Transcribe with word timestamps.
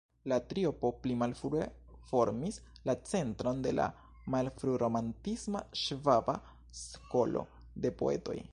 La 0.31 0.37
triopo 0.51 0.89
pli 1.01 1.13
malfrue 1.23 1.65
formis 2.11 2.57
la 2.89 2.95
centron 3.11 3.61
de 3.67 3.73
la 3.81 3.87
malfru-romantisma 4.37 5.61
"Ŝvaba 5.83 6.39
Skolo" 6.85 7.45
de 7.85 7.93
poetoj. 8.03 8.41